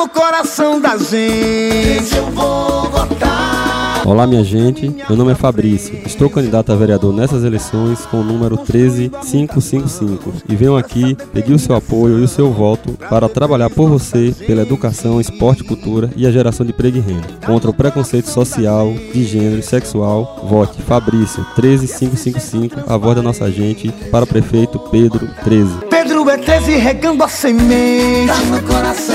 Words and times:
no 0.00 0.08
coração 0.08 0.80
da 0.80 0.96
gente. 0.96 2.16
Eu 2.16 2.30
vou 2.30 2.84
votar. 2.84 4.02
Olá, 4.06 4.26
minha 4.26 4.42
gente. 4.42 4.88
Meu 4.88 5.14
nome 5.14 5.32
é 5.32 5.34
Fabrício. 5.34 5.94
Estou 6.06 6.30
candidato 6.30 6.72
a 6.72 6.74
vereador 6.74 7.14
nessas 7.14 7.44
eleições 7.44 8.06
com 8.06 8.22
o 8.22 8.24
número 8.24 8.56
13555 8.56 10.32
e 10.48 10.56
venho 10.56 10.74
aqui 10.74 11.14
pedir 11.34 11.52
o 11.52 11.58
seu 11.58 11.76
apoio 11.76 12.18
e 12.18 12.24
o 12.24 12.28
seu 12.28 12.50
voto 12.50 12.92
para 13.10 13.28
trabalhar 13.28 13.68
por 13.68 13.90
você 13.90 14.34
pela 14.46 14.62
educação, 14.62 15.20
esporte, 15.20 15.62
cultura 15.62 16.10
e 16.16 16.26
a 16.26 16.30
geração 16.30 16.64
de 16.64 16.72
emprego 16.72 16.96
e 16.96 17.00
renda. 17.00 17.28
Contra 17.44 17.68
o 17.68 17.74
preconceito 17.74 18.30
social, 18.30 18.94
de 19.12 19.22
gênero 19.22 19.58
e 19.58 19.62
sexual, 19.62 20.40
vote 20.48 20.80
Fabrício 20.80 21.44
13555, 21.56 22.90
a 22.90 22.96
voz 22.96 23.16
da 23.16 23.22
nossa 23.22 23.50
gente, 23.50 23.92
para 24.10 24.24
o 24.24 24.26
prefeito 24.26 24.78
Pedro 24.78 25.28
13. 25.44 25.90
Pedro 25.90 26.30
é 26.30 26.38
13 26.38 26.72
regando 26.78 27.22
a 27.22 27.28
semente. 27.28 28.28
Tá 28.28 28.40
no 28.46 28.62
coração. 28.62 29.09